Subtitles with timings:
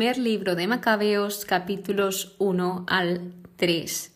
[0.00, 4.12] Primer libro de Macabeos, capítulos 1 al 3.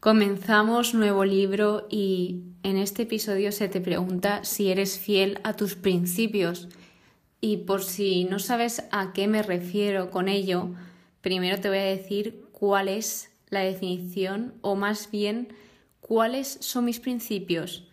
[0.00, 5.74] Comenzamos nuevo libro y en este episodio se te pregunta si eres fiel a tus
[5.74, 6.70] principios.
[7.38, 10.70] Y por si no sabes a qué me refiero con ello,
[11.20, 15.48] primero te voy a decir cuál es la definición o más bien
[16.00, 17.86] cuáles son mis principios.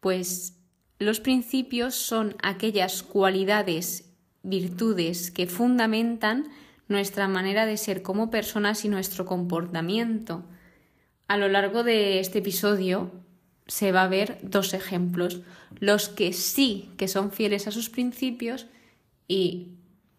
[0.00, 0.58] Pues
[0.98, 4.10] los principios son aquellas cualidades
[4.42, 6.50] virtudes que fundamentan
[6.88, 10.44] nuestra manera de ser como personas y nuestro comportamiento.
[11.28, 13.10] A lo largo de este episodio
[13.66, 15.40] se va a ver dos ejemplos,
[15.80, 18.66] los que sí que son fieles a sus principios
[19.26, 19.68] y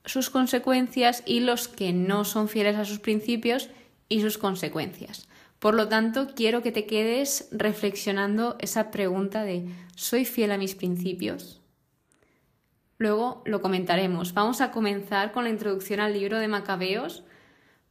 [0.06, 3.70] sus consecuencias y los que no son fieles a sus principios
[4.10, 5.28] y sus consecuencias.
[5.60, 10.76] Por lo tanto, quiero que te quedes reflexionando esa pregunta de ¿soy fiel a mis
[10.76, 11.62] principios?
[12.98, 14.34] Luego lo comentaremos.
[14.34, 17.24] Vamos a comenzar con la introducción al libro de Macabeos,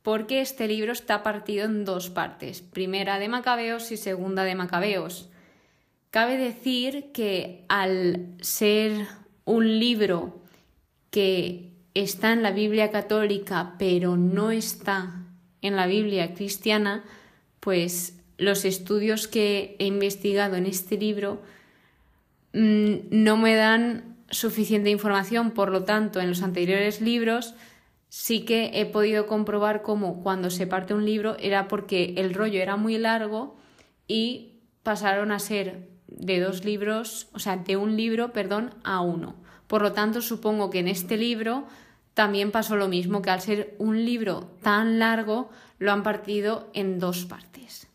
[0.02, 5.30] porque este libro está partido en dos partes, primera de Macabeos y segunda de Macabeos.
[6.10, 9.06] Cabe decir que al ser
[9.44, 10.42] un libro
[11.10, 15.24] que está en la Biblia católica pero no está
[15.60, 17.04] en la Biblia cristiana,
[17.60, 21.40] pues los estudios que he investigado en este libro
[22.52, 27.54] mm, no me dan suficiente información, por lo tanto, en los anteriores libros
[28.08, 32.62] sí que he podido comprobar cómo cuando se parte un libro era porque el rollo
[32.62, 33.56] era muy largo
[34.06, 39.34] y pasaron a ser de dos libros, o sea, de un libro, perdón, a uno.
[39.66, 41.66] Por lo tanto, supongo que en este libro
[42.14, 47.00] también pasó lo mismo, que al ser un libro tan largo, lo han partido en
[47.00, 47.88] dos partes.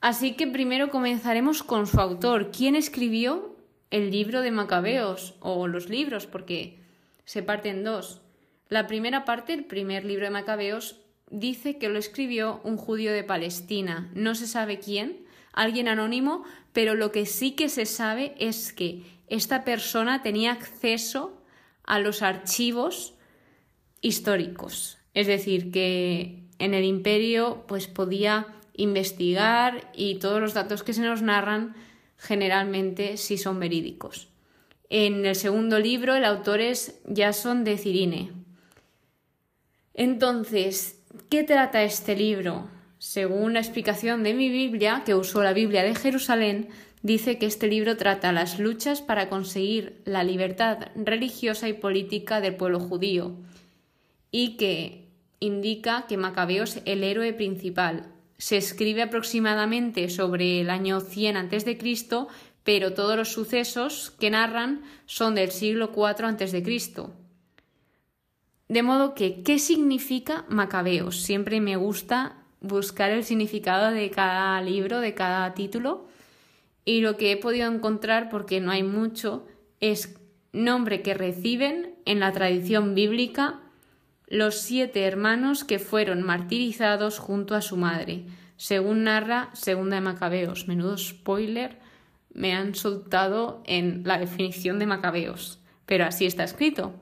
[0.00, 2.50] Así que primero comenzaremos con su autor.
[2.50, 3.51] ¿Quién escribió
[3.92, 6.80] el libro de Macabeos o los libros, porque
[7.24, 8.22] se parte en dos.
[8.68, 10.98] La primera parte, el primer libro de Macabeos,
[11.30, 14.10] dice que lo escribió un judío de Palestina.
[14.14, 16.42] No se sabe quién, alguien anónimo,
[16.72, 21.42] pero lo que sí que se sabe es que esta persona tenía acceso
[21.84, 23.14] a los archivos
[24.00, 24.98] históricos.
[25.12, 31.02] Es decir, que en el imperio pues podía investigar y todos los datos que se
[31.02, 31.74] nos narran
[32.22, 34.28] generalmente sí son verídicos.
[34.88, 38.30] En el segundo libro el autor es Jason de Cirine.
[39.92, 42.68] Entonces, ¿qué trata este libro?
[42.98, 46.68] Según la explicación de mi Biblia, que usó la Biblia de Jerusalén,
[47.02, 52.54] dice que este libro trata las luchas para conseguir la libertad religiosa y política del
[52.54, 53.36] pueblo judío
[54.30, 55.08] y que
[55.40, 58.11] indica que Macabeo es el héroe principal,
[58.42, 61.78] se escribe aproximadamente sobre el año 100 a.C.,
[62.64, 66.62] pero todos los sucesos que narran son del siglo IV a.C.
[68.66, 71.20] De modo que, ¿qué significa Macabeos?
[71.20, 76.08] Siempre me gusta buscar el significado de cada libro, de cada título,
[76.84, 79.46] y lo que he podido encontrar, porque no hay mucho,
[79.78, 80.16] es
[80.52, 83.61] nombre que reciben en la tradición bíblica
[84.32, 88.24] los siete hermanos que fueron martirizados junto a su madre,
[88.56, 90.68] según narra Segunda de Macabeos.
[90.68, 91.78] Menudo spoiler
[92.32, 96.94] me han soltado en la definición de Macabeos, pero así está escrito.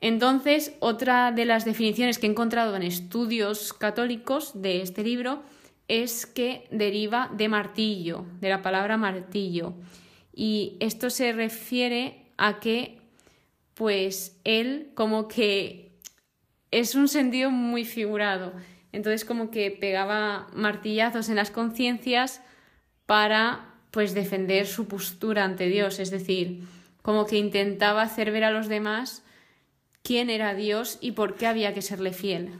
[0.00, 5.42] Entonces, otra de las definiciones que he encontrado en estudios católicos de este libro
[5.88, 9.74] es que deriva de martillo, de la palabra martillo.
[10.32, 12.98] Y esto se refiere a que,
[13.74, 15.89] pues, él como que
[16.70, 18.52] es un sentido muy figurado.
[18.92, 22.42] Entonces como que pegaba martillazos en las conciencias
[23.06, 26.62] para pues defender su postura ante Dios, es decir,
[27.02, 29.24] como que intentaba hacer ver a los demás
[30.02, 32.52] quién era Dios y por qué había que serle fiel.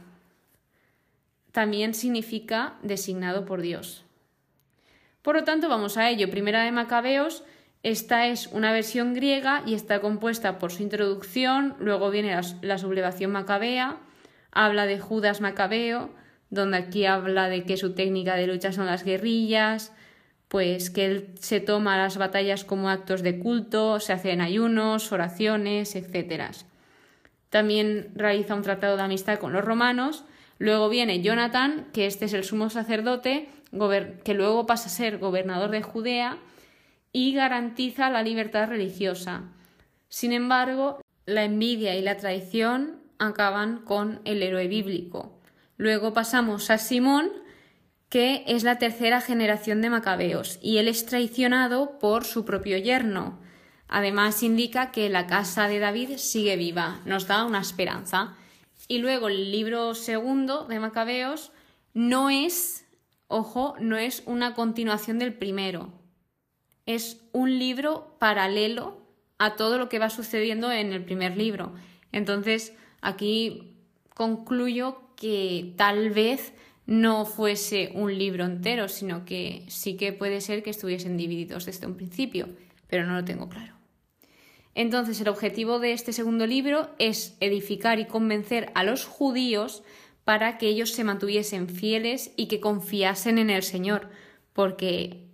[1.51, 4.05] También significa designado por Dios.
[5.21, 6.31] Por lo tanto, vamos a ello.
[6.31, 7.43] Primera de Macabeos,
[7.83, 13.31] esta es una versión griega y está compuesta por su introducción, luego viene la, sublevación
[13.31, 13.97] macabea,
[14.51, 16.11] habla de Judas Macabeo,
[16.51, 19.93] donde aquí habla de que su técnica de lucha son las guerrillas,
[20.47, 25.95] pues que él se toma las batallas como actos de culto, se hacen ayunos, oraciones,
[25.95, 26.51] etc.
[27.49, 30.25] También realiza un tratado de amistad con los romanos.
[30.59, 33.49] Luego viene Jonathan, que este es el sumo sacerdote,
[34.23, 36.37] que luego pasa a ser gobernador de Judea
[37.13, 39.43] y garantiza la libertad religiosa.
[40.09, 45.39] Sin embargo, la envidia y la traición acaban con el héroe bíblico.
[45.77, 47.31] Luego pasamos a Simón,
[48.09, 53.39] que es la tercera generación de macabeos, y él es traicionado por su propio yerno.
[53.87, 58.35] Además indica que la casa de David sigue viva, nos da una esperanza.
[58.87, 61.51] Y luego el libro segundo de Macabeos
[61.93, 62.85] no es,
[63.27, 66.00] ojo, no es una continuación del primero.
[66.85, 69.01] Es un libro paralelo
[69.37, 71.73] a todo lo que va sucediendo en el primer libro.
[72.11, 73.75] Entonces, aquí
[74.13, 76.53] concluyo que tal vez
[76.85, 81.87] no fuese un libro entero, sino que sí que puede ser que estuviesen divididos desde
[81.87, 82.49] un principio,
[82.87, 83.73] pero no lo tengo claro.
[84.73, 89.83] Entonces, el objetivo de este segundo libro es edificar y convencer a los judíos
[90.23, 94.09] para que ellos se mantuviesen fieles y que confiasen en el Señor,
[94.53, 95.30] porque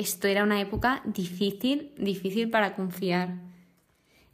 [0.00, 3.34] esto era una época difícil, difícil para confiar.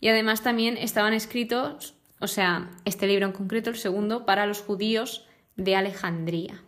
[0.00, 4.60] Y además también estaban escritos, o sea, este libro en concreto, el segundo, para los
[4.60, 5.26] judíos
[5.56, 6.62] de Alejandría.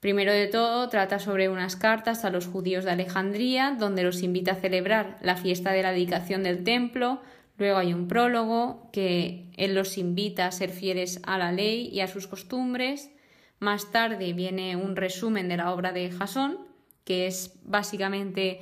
[0.00, 4.52] Primero de todo, trata sobre unas cartas a los judíos de Alejandría, donde los invita
[4.52, 7.20] a celebrar la fiesta de la dedicación del templo.
[7.58, 12.00] Luego hay un prólogo que él los invita a ser fieles a la ley y
[12.00, 13.10] a sus costumbres.
[13.58, 16.67] Más tarde viene un resumen de la obra de Jasón,
[17.08, 18.60] que es básicamente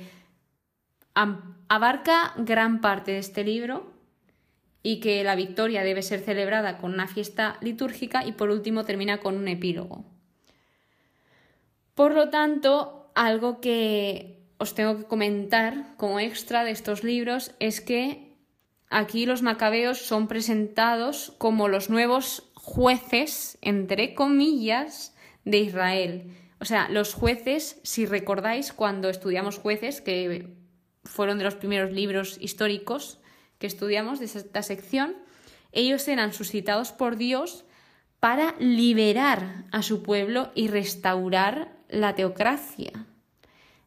[1.13, 3.91] abarca gran parte de este libro
[4.81, 9.17] y que la victoria debe ser celebrada con una fiesta litúrgica y por último termina
[9.17, 10.05] con un epílogo.
[11.93, 17.81] Por lo tanto, algo que os tengo que comentar como extra de estos libros es
[17.81, 18.33] que
[18.89, 25.13] aquí los macabeos son presentados como los nuevos jueces, entre comillas,
[25.43, 26.46] de Israel.
[26.59, 30.55] O sea, los jueces, si recordáis cuando estudiamos jueces, que
[31.03, 33.19] fueron de los primeros libros históricos
[33.59, 35.15] que estudiamos de esta sección,
[35.71, 37.65] ellos eran suscitados por Dios
[38.19, 42.91] para liberar a su pueblo y restaurar la teocracia.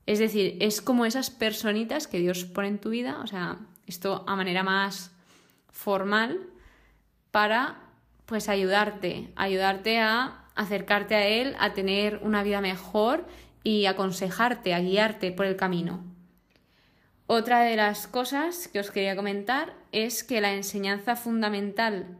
[0.06, 4.24] Es decir, es como esas personitas que Dios pone en tu vida, o sea, esto
[4.26, 5.12] a manera más
[5.68, 6.40] formal,
[7.30, 7.80] para
[8.26, 13.26] pues ayudarte, ayudarte a acercarte a Él, a tener una vida mejor
[13.64, 16.04] y aconsejarte, a guiarte por el camino.
[17.26, 22.18] Otra de las cosas que os quería comentar es que la enseñanza fundamental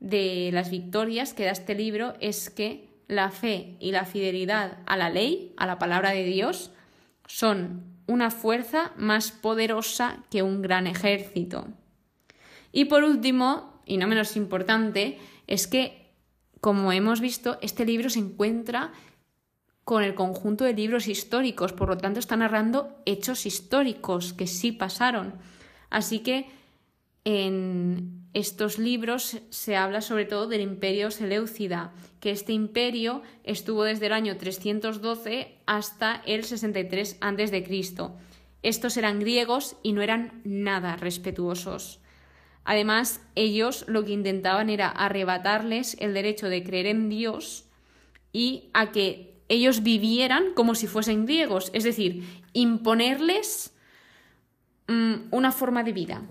[0.00, 4.96] de las victorias que da este libro es que la fe y la fidelidad a
[4.96, 6.70] la ley, a la palabra de Dios,
[7.26, 11.68] son una fuerza más poderosa que un gran ejército.
[12.72, 16.09] Y por último, y no menos importante, es que,
[16.60, 18.92] como hemos visto, este libro se encuentra
[19.84, 24.72] con el conjunto de libros históricos, por lo tanto está narrando hechos históricos que sí
[24.72, 25.34] pasaron.
[25.88, 26.46] Así que
[27.24, 34.06] en estos libros se habla sobre todo del imperio Seleucida, que este imperio estuvo desde
[34.06, 37.84] el año 312 hasta el 63 a.C.
[38.62, 42.00] Estos eran griegos y no eran nada respetuosos.
[42.64, 47.64] Además, ellos lo que intentaban era arrebatarles el derecho de creer en Dios
[48.32, 53.74] y a que ellos vivieran como si fuesen griegos, es decir, imponerles
[54.86, 56.22] mm, una forma de vida.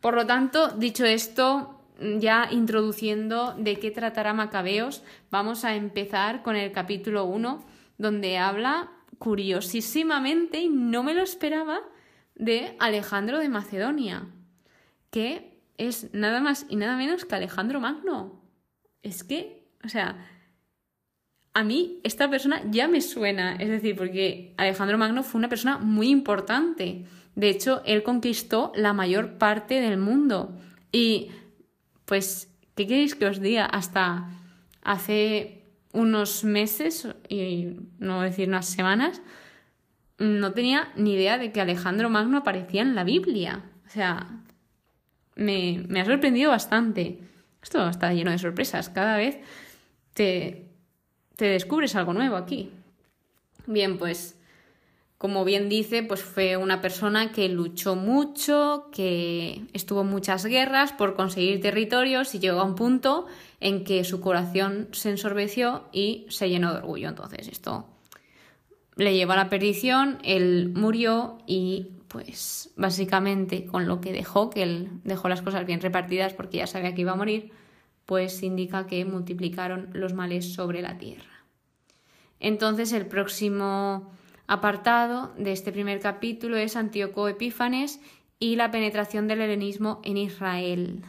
[0.00, 1.80] Por lo tanto, dicho esto,
[2.18, 7.62] ya introduciendo de qué tratará Macabeos, vamos a empezar con el capítulo 1,
[7.98, 11.80] donde habla curiosísimamente, y no me lo esperaba,
[12.34, 14.26] de Alejandro de Macedonia,
[15.10, 18.42] que es nada más y nada menos que Alejandro Magno.
[19.02, 20.26] Es que, o sea,
[21.54, 25.78] a mí esta persona ya me suena, es decir, porque Alejandro Magno fue una persona
[25.78, 30.56] muy importante de hecho, él conquistó la mayor parte del mundo.
[30.92, 31.30] Y,
[32.04, 33.66] pues, ¿qué queréis que os diga?
[33.66, 34.28] Hasta
[34.82, 39.22] hace unos meses, y no decir unas semanas,
[40.18, 43.64] no tenía ni idea de que Alejandro Magno aparecía en la Biblia.
[43.86, 44.42] O sea,
[45.40, 47.18] me, ha sorprendido bastante.
[47.62, 48.88] Esto está lleno de sorpresas.
[48.88, 49.38] Cada vez
[50.14, 50.68] te,
[51.36, 52.70] te descubres algo nuevo aquí.
[53.66, 54.36] Bien, pues
[55.18, 60.92] como bien dice, pues fue una persona que luchó mucho, que estuvo en muchas guerras
[60.92, 63.26] por conseguir territorios y llegó a un punto
[63.60, 67.08] en que su corazón se ensorbeció y se llenó de orgullo.
[67.08, 67.86] Entonces esto
[68.96, 74.64] le llevó a la perdición, él murió y pues básicamente con lo que dejó, que
[74.64, 77.52] él dejó las cosas bien repartidas porque ya sabía que iba a morir,
[78.04, 81.44] pues indica que multiplicaron los males sobre la tierra.
[82.40, 84.10] Entonces el próximo
[84.48, 88.00] apartado de este primer capítulo es Antíoco Epífanes
[88.40, 91.04] y la penetración del helenismo en Israel.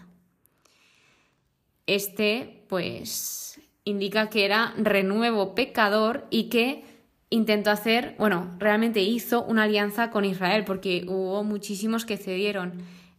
[1.87, 6.90] Este, pues, indica que era renuevo pecador y que
[7.31, 12.73] intentó hacer, bueno, realmente hizo una alianza con Israel porque hubo muchísimos que cedieron.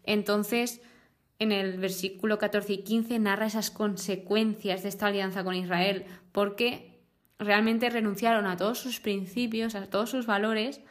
[0.05, 0.81] Entonces,
[1.39, 7.01] en el versículo 14 y 15 narra esas consecuencias de esta alianza con Israel, porque
[7.39, 10.83] realmente renunciaron a todos sus principios, a todos sus valores,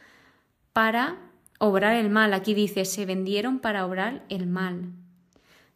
[0.72, 1.18] para
[1.58, 2.34] obrar el mal.
[2.34, 4.90] Aquí dice, se vendieron para obrar el mal.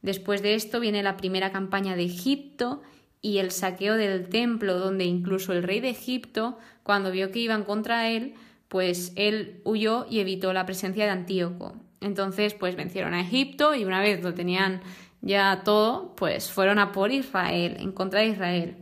[0.02, 2.82] Después de esto viene la primera campaña de Egipto
[3.22, 7.64] y el saqueo del templo, donde incluso el rey de Egipto, cuando vio que iban
[7.64, 8.34] contra él,
[8.68, 11.74] pues él huyó y evitó la presencia de Antíoco.
[12.00, 14.80] Entonces, pues vencieron a Egipto y una vez lo tenían
[15.22, 18.76] ya todo, pues fueron a por Israel, en contra de Israel.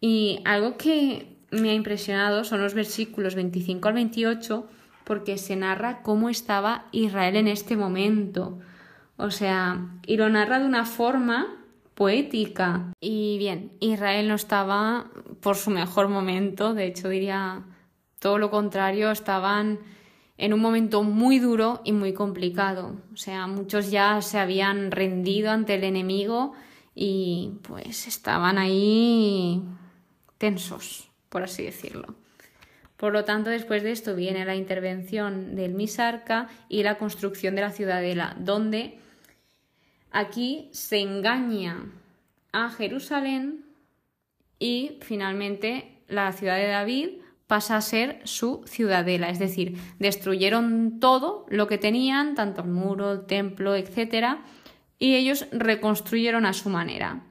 [0.00, 4.68] Y algo que me ha impresionado son los versículos 25 al 28,
[5.04, 8.58] porque se narra cómo estaba Israel en este momento.
[9.16, 11.61] O sea, y lo narra de una forma
[12.02, 12.92] poética.
[13.00, 15.08] Y bien, Israel no estaba
[15.40, 17.62] por su mejor momento, de hecho diría
[18.18, 19.78] todo lo contrario, estaban
[20.36, 22.96] en un momento muy duro y muy complicado.
[23.14, 26.54] O sea, muchos ya se habían rendido ante el enemigo
[26.92, 29.62] y pues estaban ahí
[30.38, 32.16] tensos, por así decirlo.
[32.96, 37.60] Por lo tanto, después de esto viene la intervención del Misarca y la construcción de
[37.60, 38.98] la ciudadela, donde
[40.12, 41.86] aquí se engaña
[42.52, 43.64] a Jerusalén
[44.58, 47.08] y finalmente la ciudad de David
[47.46, 53.12] pasa a ser su ciudadela, es decir, destruyeron todo lo que tenían, tanto el muro,
[53.12, 54.38] el templo, etc.,
[54.98, 57.24] y ellos reconstruyeron a su manera.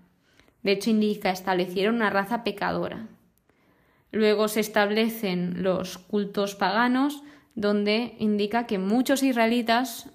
[0.61, 3.07] De hecho, indica, establecieron una raza pecadora.
[4.11, 7.23] Luego se establecen los cultos paganos,
[7.55, 10.11] donde indica que muchos israelitas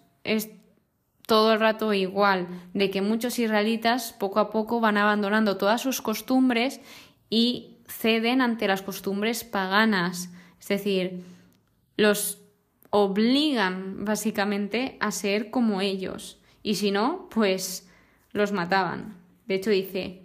[1.26, 6.00] todo el rato igual, de que muchos israelitas poco a poco van abandonando todas sus
[6.00, 6.80] costumbres
[7.28, 10.30] y ceden ante las costumbres paganas.
[10.60, 11.24] Es decir,
[11.96, 12.38] los
[12.90, 16.38] obligan básicamente a ser como ellos.
[16.62, 17.90] Y si no, pues
[18.32, 19.16] los mataban.
[19.46, 20.22] De hecho dice,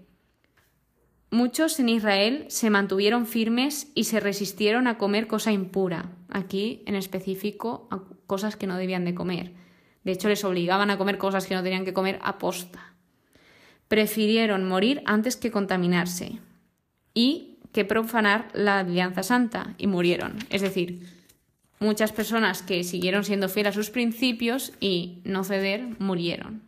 [1.33, 6.95] Muchos en Israel se mantuvieron firmes y se resistieron a comer cosa impura, aquí en
[6.95, 9.53] específico a cosas que no debían de comer.
[10.03, 12.93] De hecho, les obligaban a comer cosas que no tenían que comer a posta.
[13.87, 16.39] Prefirieron morir antes que contaminarse
[17.13, 20.39] y que profanar la alianza santa y murieron.
[20.49, 21.07] Es decir,
[21.79, 26.63] muchas personas que siguieron siendo fieles a sus principios y no ceder murieron.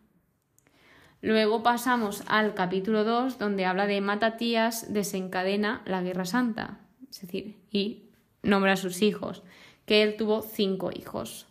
[1.22, 7.56] Luego pasamos al capítulo 2, donde habla de Matatías desencadena la guerra santa, es decir,
[7.72, 8.10] y
[8.42, 9.42] nombra a sus hijos,
[9.86, 11.48] que él tuvo cinco hijos.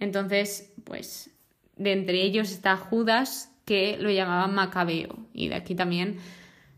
[0.00, 1.30] Entonces, pues,
[1.76, 6.18] de entre ellos está Judas, que lo llamaban Macabeo, y de aquí también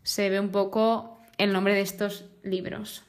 [0.03, 3.03] se ve un poco el nombre de estos libros.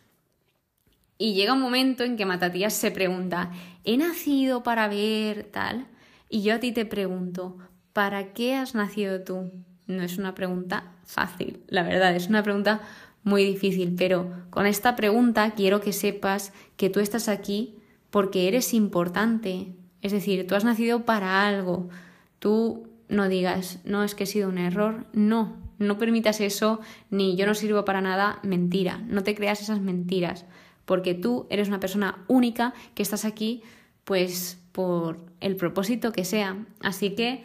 [1.18, 3.50] Y llega un momento en que Matatías se pregunta,
[3.84, 5.86] ¿he nacido para ver tal?
[6.28, 7.58] Y yo a ti te pregunto,
[7.92, 9.52] ¿para qué has nacido tú?
[9.86, 12.80] No es una pregunta fácil, la verdad, es una pregunta
[13.22, 17.76] muy difícil, pero con esta pregunta quiero que sepas que tú estás aquí
[18.10, 19.74] porque eres importante.
[20.02, 21.88] Es decir, tú has nacido para algo.
[22.38, 26.80] Tú no digas, no es que he sido un error, no, no permitas eso,
[27.10, 30.46] ni yo no sirvo para nada, mentira, no te creas esas mentiras,
[30.84, 33.62] porque tú eres una persona única que estás aquí
[34.04, 36.64] pues por el propósito que sea.
[36.80, 37.44] Así que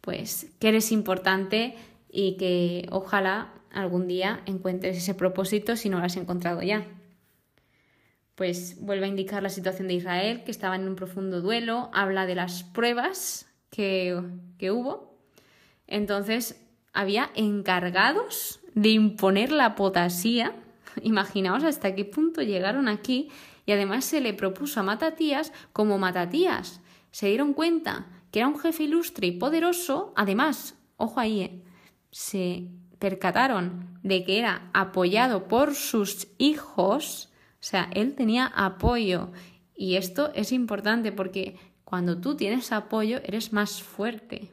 [0.00, 1.74] pues que eres importante
[2.10, 6.86] y que ojalá algún día encuentres ese propósito si no lo has encontrado ya.
[8.40, 12.24] Pues vuelve a indicar la situación de Israel, que estaba en un profundo duelo, habla
[12.24, 14.18] de las pruebas que,
[14.56, 15.14] que hubo.
[15.86, 16.58] Entonces,
[16.94, 20.54] había encargados de imponer la apotasía.
[21.02, 23.28] Imaginaos hasta qué punto llegaron aquí
[23.66, 26.80] y además se le propuso a Matatías como Matatías.
[27.10, 31.62] Se dieron cuenta que era un jefe ilustre y poderoso, además, ojo ahí, eh,
[32.10, 32.68] se
[32.98, 37.29] percataron de que era apoyado por sus hijos,
[37.60, 39.30] o sea, él tenía apoyo.
[39.76, 44.50] Y esto es importante porque cuando tú tienes apoyo eres más fuerte.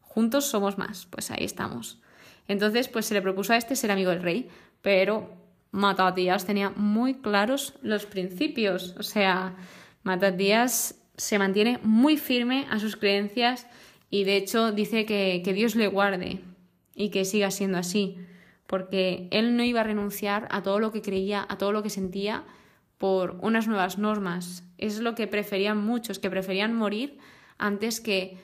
[0.00, 2.00] Juntos somos más, pues ahí estamos.
[2.48, 4.48] Entonces, pues se le propuso a este ser amigo del rey,
[4.82, 5.30] pero
[5.72, 8.94] Matatías tenía muy claros los principios.
[8.98, 9.56] O sea,
[10.02, 13.66] Matatías se mantiene muy firme a sus creencias
[14.10, 16.40] y de hecho dice que, que Dios le guarde
[16.94, 18.16] y que siga siendo así,
[18.66, 21.90] porque él no iba a renunciar a todo lo que creía, a todo lo que
[21.90, 22.44] sentía
[22.98, 24.64] por unas nuevas normas.
[24.78, 27.18] Es lo que preferían muchos, que preferían morir
[27.58, 28.38] antes que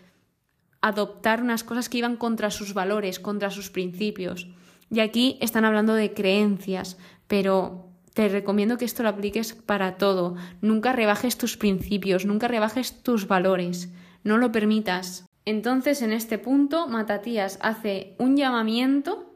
[0.80, 4.48] adoptar unas cosas que iban contra sus valores, contra sus principios.
[4.90, 10.36] Y aquí están hablando de creencias, pero te recomiendo que esto lo apliques para todo.
[10.60, 13.90] Nunca rebajes tus principios, nunca rebajes tus valores.
[14.22, 15.24] No lo permitas.
[15.44, 19.31] Entonces, en este punto, Matatías hace un llamamiento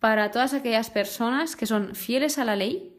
[0.00, 2.92] para todas aquellas personas que son fieles a la ley,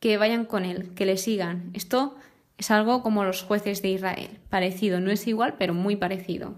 [0.00, 1.70] que vayan con él, que le sigan.
[1.74, 2.16] Esto
[2.56, 6.54] es algo como los jueces de Israel, parecido, no es igual, pero muy parecido.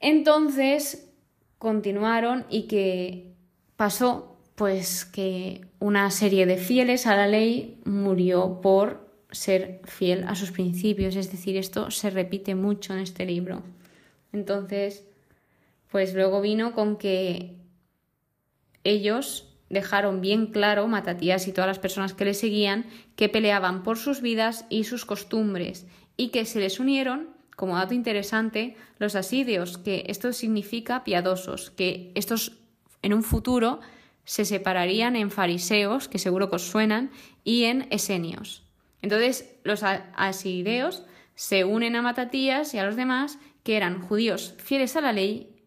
[0.00, 1.10] Entonces,
[1.58, 3.34] continuaron y que
[3.76, 10.34] pasó pues que una serie de fieles a la ley murió por ser fiel a
[10.34, 13.62] sus principios, es decir, esto se repite mucho en este libro.
[14.32, 15.04] Entonces,
[15.90, 17.59] pues luego vino con que
[18.84, 23.98] ellos dejaron bien claro, Matatías y todas las personas que le seguían, que peleaban por
[23.98, 29.78] sus vidas y sus costumbres, y que se les unieron, como dato interesante, los asidios,
[29.78, 32.58] que esto significa piadosos, que estos
[33.02, 33.80] en un futuro
[34.24, 37.10] se separarían en fariseos, que seguro que os suenan,
[37.44, 38.64] y en esenios.
[39.02, 44.96] Entonces, los asideos se unen a Matatías y a los demás, que eran judíos fieles
[44.96, 45.59] a la ley,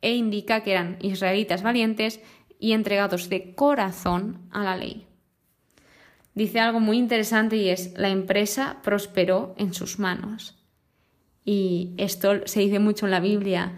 [0.00, 2.20] e indica que eran israelitas valientes
[2.58, 5.06] y entregados de corazón a la ley.
[6.34, 10.56] Dice algo muy interesante y es, la empresa prosperó en sus manos.
[11.44, 13.74] Y esto se dice mucho en la Biblia,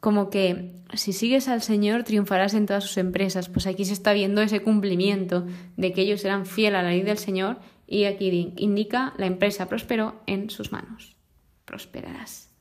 [0.00, 3.48] como que si sigues al Señor triunfarás en todas sus empresas.
[3.48, 7.02] Pues aquí se está viendo ese cumplimiento de que ellos eran fieles a la ley
[7.02, 11.16] del Señor y aquí indica la empresa prosperó en sus manos.
[11.64, 12.53] Prosperarás.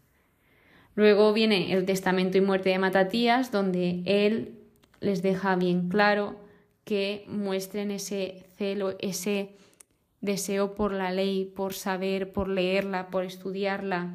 [0.96, 4.60] Luego viene el testamento y muerte de Matatías, donde él
[5.00, 6.36] les deja bien claro
[6.84, 9.56] que muestren ese celo, ese
[10.22, 14.14] deseo por la ley, por saber, por leerla, por estudiarla.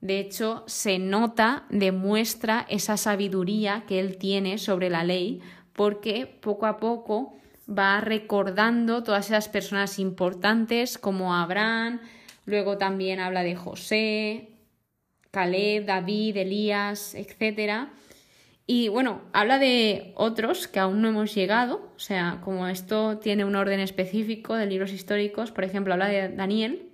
[0.00, 5.40] De hecho, se nota, demuestra esa sabiduría que él tiene sobre la ley,
[5.72, 7.34] porque poco a poco
[7.66, 12.00] va recordando todas esas personas importantes como Abraham,
[12.44, 14.53] luego también habla de José,
[15.34, 17.90] Caleb, David, Elías, etcétera
[18.66, 23.44] y bueno, habla de otros que aún no hemos llegado, o sea, como esto tiene
[23.44, 26.88] un orden específico de libros históricos, por ejemplo, habla de Daniel,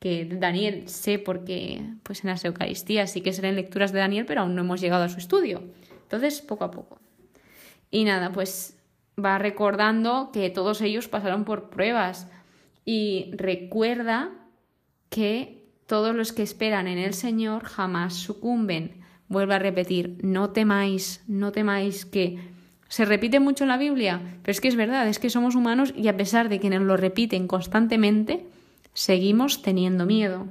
[0.00, 4.26] que Daniel sé porque pues en las Eucaristías sí que se leen lecturas de Daniel,
[4.26, 5.62] pero aún no hemos llegado a su estudio.
[6.02, 6.98] Entonces, poco a poco.
[7.88, 8.76] Y nada, pues
[9.22, 12.26] va recordando que todos ellos pasaron por pruebas
[12.84, 14.30] y recuerda
[15.08, 15.61] que
[15.92, 21.52] todos los que esperan en el Señor jamás sucumben Vuelvo a repetir, no temáis, no
[21.52, 22.38] temáis que
[22.88, 25.92] se repite mucho en la Biblia, pero es que es verdad, es que somos humanos
[25.94, 28.46] y a pesar de que nos lo repiten constantemente,
[28.94, 30.46] seguimos teniendo miedo.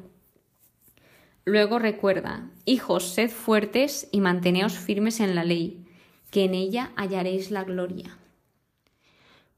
[1.44, 5.88] Luego recuerda, hijos, sed fuertes y manteneos firmes en la ley,
[6.30, 8.16] que en ella hallaréis la gloria.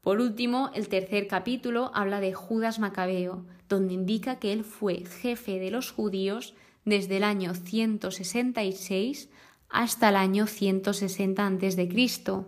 [0.00, 5.58] Por último, el tercer capítulo habla de Judas Macabeo, donde indica que él fue jefe
[5.58, 9.28] de los judíos desde el año 166
[9.68, 12.44] hasta el año 160 a.C.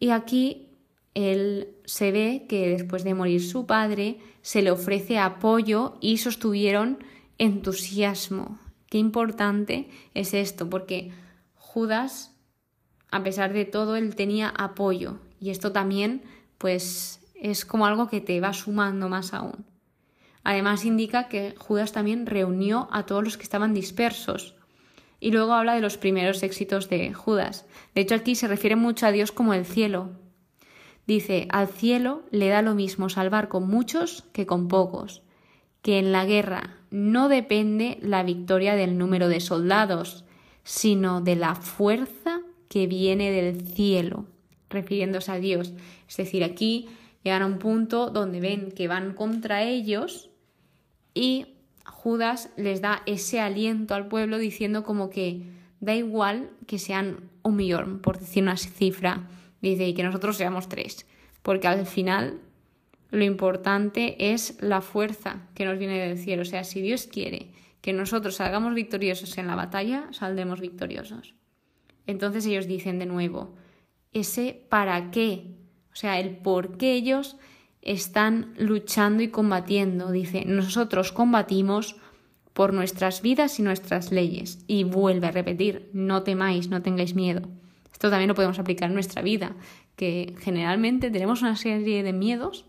[0.00, 0.68] Y aquí
[1.14, 6.98] él se ve que después de morir su padre se le ofrece apoyo y sostuvieron
[7.38, 8.58] entusiasmo.
[8.88, 11.12] Qué importante es esto, porque
[11.54, 12.34] Judas,
[13.10, 16.22] a pesar de todo, él tenía apoyo y esto también
[16.58, 19.71] pues es como algo que te va sumando más aún.
[20.44, 24.54] Además indica que Judas también reunió a todos los que estaban dispersos.
[25.20, 27.64] Y luego habla de los primeros éxitos de Judas.
[27.94, 30.10] De hecho, aquí se refiere mucho a Dios como el cielo.
[31.06, 35.22] Dice, al cielo le da lo mismo salvar con muchos que con pocos,
[35.80, 40.24] que en la guerra no depende la victoria del número de soldados,
[40.64, 44.26] sino de la fuerza que viene del cielo,
[44.70, 45.72] refiriéndose a Dios.
[46.08, 46.88] Es decir, aquí
[47.22, 50.31] llegan a un punto donde ven que van contra ellos
[51.14, 51.46] y
[51.84, 55.42] Judas les da ese aliento al pueblo diciendo como que
[55.80, 59.28] da igual que sean un millón, por decir una cifra,
[59.60, 61.06] dice, y que nosotros seamos tres,
[61.42, 62.40] porque al final
[63.10, 67.50] lo importante es la fuerza que nos viene del cielo, o sea, si Dios quiere
[67.80, 71.34] que nosotros salgamos victoriosos en la batalla, saldremos victoriosos.
[72.06, 73.54] Entonces ellos dicen de nuevo,
[74.12, 75.56] ese para qué,
[75.92, 77.36] o sea, el por qué ellos
[77.82, 80.10] están luchando y combatiendo.
[80.10, 81.96] Dice, nosotros combatimos
[82.52, 84.64] por nuestras vidas y nuestras leyes.
[84.66, 87.42] Y vuelve a repetir, no temáis, no tengáis miedo.
[87.92, 89.54] Esto también lo podemos aplicar en nuestra vida,
[89.96, 92.66] que generalmente tenemos una serie de miedos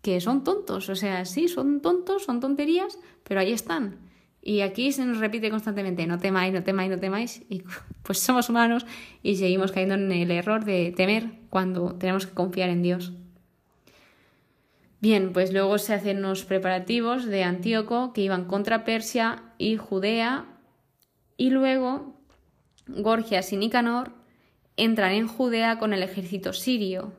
[0.00, 0.88] que son tontos.
[0.88, 3.98] O sea, sí, son tontos, son tonterías, pero ahí están.
[4.44, 7.42] Y aquí se nos repite constantemente, no temáis, no temáis, no temáis.
[7.48, 7.62] Y
[8.02, 8.84] pues somos humanos
[9.22, 13.12] y seguimos cayendo en el error de temer cuando tenemos que confiar en Dios.
[15.02, 20.46] Bien, pues luego se hacen los preparativos de Antíoco que iban contra Persia y Judea
[21.36, 22.20] Y luego
[22.86, 24.12] Gorgias y Nicanor
[24.76, 27.14] entran en Judea con el ejército sirio.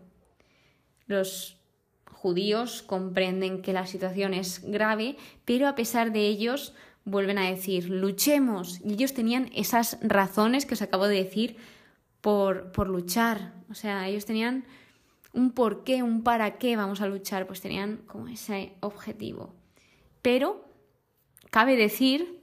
[1.08, 1.58] Los
[2.06, 7.90] judíos comprenden que la situación es grave, pero a pesar de ellos vuelven a decir,
[7.90, 8.80] luchemos.
[8.80, 11.58] Y ellos tenían esas razones que os acabo de decir
[12.22, 13.52] por, por luchar.
[13.70, 14.64] O sea, ellos tenían
[15.34, 19.54] un por qué, un para qué vamos a luchar, pues tenían como ese objetivo.
[20.22, 20.66] Pero
[21.50, 22.42] cabe decir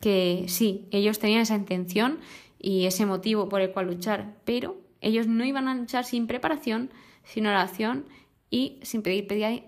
[0.00, 2.20] que sí, ellos tenían esa intención
[2.58, 6.90] y ese motivo por el cual luchar, pero ellos no iban a luchar sin preparación,
[7.24, 8.06] sin oración
[8.50, 9.26] y sin pedir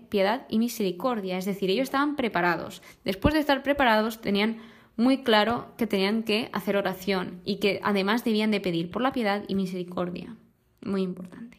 [0.09, 1.37] piedad y misericordia.
[1.37, 2.81] Es decir, ellos estaban preparados.
[3.03, 4.57] Después de estar preparados, tenían
[4.95, 9.13] muy claro que tenían que hacer oración y que además debían de pedir por la
[9.13, 10.35] piedad y misericordia.
[10.81, 11.58] Muy importante.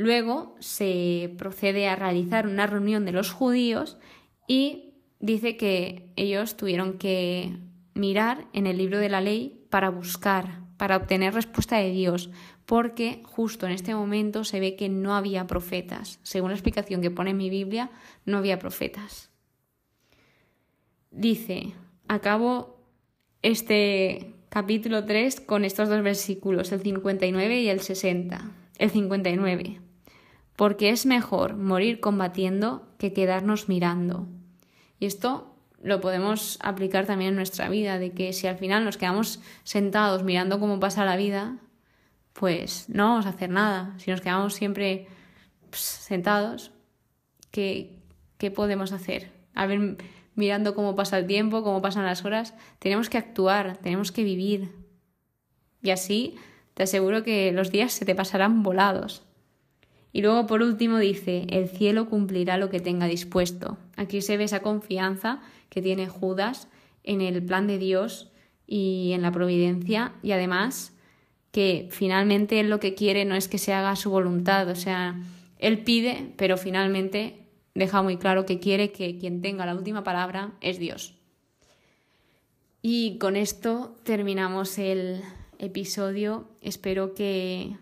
[0.00, 3.98] Luego se procede a realizar una reunión de los judíos
[4.48, 7.58] y dice que ellos tuvieron que
[7.92, 12.30] mirar en el libro de la ley para buscar, para obtener respuesta de Dios,
[12.64, 16.18] porque justo en este momento se ve que no había profetas.
[16.22, 17.90] Según la explicación que pone en mi Biblia,
[18.24, 19.30] no había profetas.
[21.10, 21.74] Dice,
[22.08, 22.86] acabo
[23.42, 28.50] este capítulo 3 con estos dos versículos, el 59 y el 60.
[28.78, 29.89] El 59.
[30.60, 34.28] Porque es mejor morir combatiendo que quedarnos mirando.
[34.98, 38.98] Y esto lo podemos aplicar también en nuestra vida, de que si al final nos
[38.98, 41.56] quedamos sentados mirando cómo pasa la vida,
[42.34, 43.94] pues no vamos a hacer nada.
[43.96, 45.08] Si nos quedamos siempre
[45.70, 46.72] pues, sentados,
[47.50, 47.98] ¿qué,
[48.36, 49.32] ¿qué podemos hacer?
[49.54, 49.96] A ver,
[50.34, 54.72] mirando cómo pasa el tiempo, cómo pasan las horas, tenemos que actuar, tenemos que vivir.
[55.80, 56.36] Y así
[56.74, 59.24] te aseguro que los días se te pasarán volados.
[60.12, 63.78] Y luego por último dice, el cielo cumplirá lo que tenga dispuesto.
[63.96, 66.68] Aquí se ve esa confianza que tiene Judas
[67.04, 68.30] en el plan de Dios
[68.66, 70.92] y en la providencia y además
[71.52, 75.20] que finalmente él lo que quiere no es que se haga su voluntad, o sea,
[75.58, 77.40] él pide, pero finalmente
[77.74, 81.14] deja muy claro que quiere que quien tenga la última palabra es Dios.
[82.82, 85.20] Y con esto terminamos el
[85.58, 86.48] episodio.
[86.62, 87.76] Espero que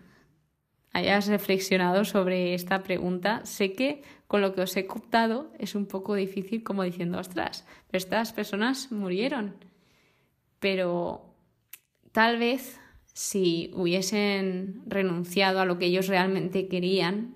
[0.91, 3.41] hayas reflexionado sobre esta pregunta.
[3.45, 7.65] Sé que con lo que os he contado es un poco difícil como diciendo, ostras,
[7.87, 9.55] pero estas personas murieron.
[10.59, 11.33] Pero
[12.11, 12.79] tal vez
[13.13, 17.35] si hubiesen renunciado a lo que ellos realmente querían,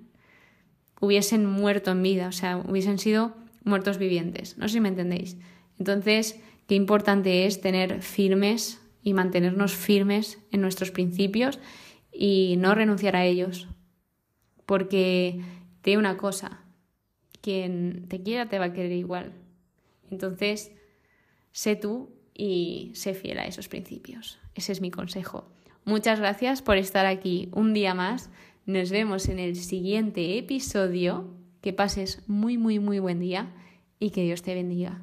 [0.99, 4.57] hubiesen muerto en vida, o sea, hubiesen sido muertos vivientes.
[4.57, 5.37] No sé si me entendéis.
[5.77, 11.59] Entonces, qué importante es tener firmes y mantenernos firmes en nuestros principios
[12.13, 13.67] y no renunciar a ellos.
[14.65, 15.41] Porque
[15.81, 16.63] te una cosa,
[17.41, 19.33] quien te quiera te va a querer igual.
[20.09, 20.71] Entonces,
[21.51, 24.39] sé tú y sé fiel a esos principios.
[24.55, 25.51] Ese es mi consejo.
[25.85, 28.29] Muchas gracias por estar aquí un día más.
[28.65, 31.35] Nos vemos en el siguiente episodio.
[31.61, 33.53] Que pases muy, muy, muy buen día
[33.97, 35.01] y que Dios te bendiga.